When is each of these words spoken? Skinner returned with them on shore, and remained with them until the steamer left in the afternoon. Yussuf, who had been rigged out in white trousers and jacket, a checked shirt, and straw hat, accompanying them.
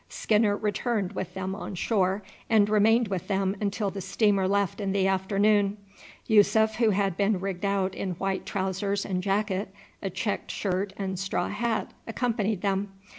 Skinner 0.09 0.57
returned 0.57 1.11
with 1.13 1.35
them 1.35 1.53
on 1.53 1.75
shore, 1.75 2.23
and 2.49 2.67
remained 2.69 3.07
with 3.09 3.27
them 3.27 3.55
until 3.61 3.91
the 3.91 4.01
steamer 4.01 4.47
left 4.47 4.81
in 4.81 4.93
the 4.93 5.05
afternoon. 5.05 5.77
Yussuf, 6.25 6.77
who 6.77 6.89
had 6.89 7.15
been 7.15 7.39
rigged 7.39 7.63
out 7.65 7.93
in 7.93 8.13
white 8.13 8.43
trousers 8.43 9.05
and 9.05 9.21
jacket, 9.21 9.71
a 10.01 10.09
checked 10.09 10.49
shirt, 10.49 10.91
and 10.97 11.19
straw 11.19 11.49
hat, 11.49 11.91
accompanying 12.07 12.61
them. 12.61 12.89